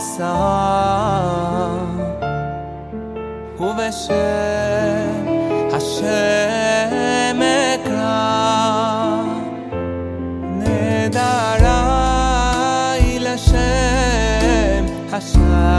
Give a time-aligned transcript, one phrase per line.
[0.00, 0.32] sa
[3.58, 4.26] u ve she
[5.72, 6.20] ha she
[7.40, 8.16] me ka
[10.60, 11.80] ne da ra
[13.10, 13.36] i la
[15.10, 15.77] ha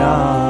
[0.00, 0.49] Ram.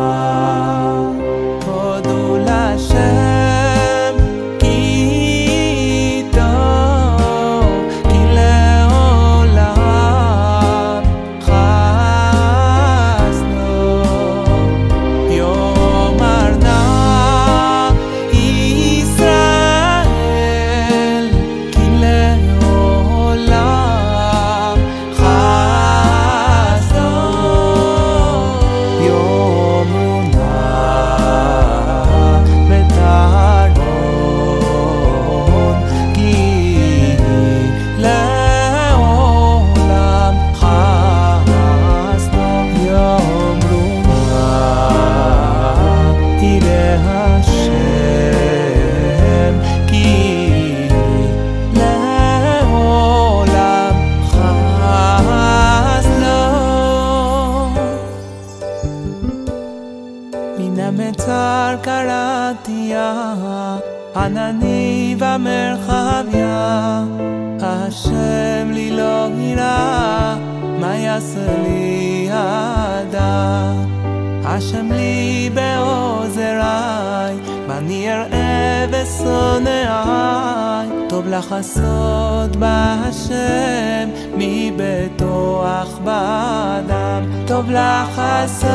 [74.52, 77.36] השם לי בעוזריי,
[77.68, 80.88] ואני אראה ושונאיי.
[81.08, 87.22] טוב לחסות בהשם, מביתו אך באדם.
[87.46, 88.70] טוב לחסות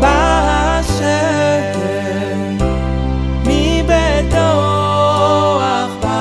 [0.00, 1.04] בהשם,
[3.46, 4.50] מביתו
[5.60, 6.14] אך באדם.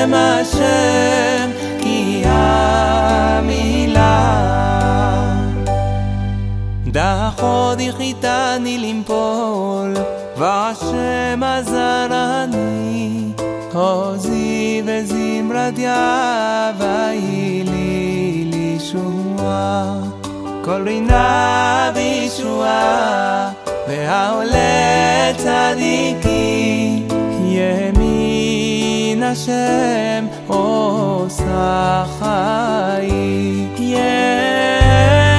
[0.00, 1.50] בשם השם
[1.82, 3.66] כי המילה
[6.86, 9.94] דחוד החיתני למפול
[10.36, 13.32] והשם עזרני
[13.74, 19.94] עוזי וזמרתיה ויהי לי לישועה
[20.64, 23.50] כל רינה וישועה
[23.88, 27.02] והעולה צדיקי
[27.44, 27.99] ימין
[29.33, 33.07] Oh, Osachai.
[33.79, 35.30] Yeah.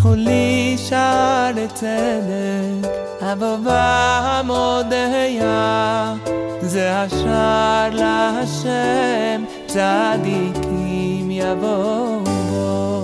[0.00, 6.14] פיתחו לי שער לצדק אבובה מודיה
[6.60, 13.02] זה השער להשם צדיקים יבואו בו.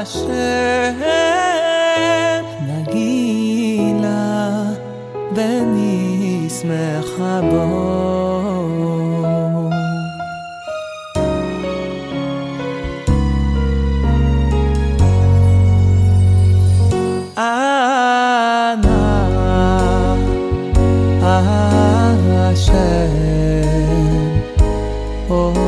[0.08, 0.94] השם
[2.68, 4.64] נגילה
[5.36, 7.94] ואני שמחה בו
[17.38, 18.14] אנא
[22.52, 23.14] השם
[25.28, 25.67] הושיענה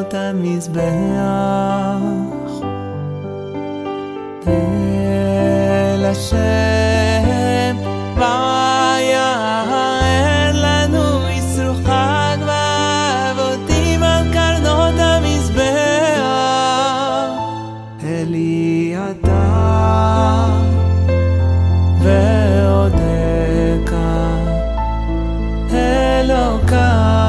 [0.00, 0.80] קרנות המזבח.
[4.46, 7.76] אל השם
[8.16, 9.30] ויער
[10.52, 15.60] לנו ישרוחה גבה אבותים עד קרנות המזבח.
[18.04, 19.50] אלי אתה
[22.02, 23.92] ועודך
[25.72, 27.19] אלוקה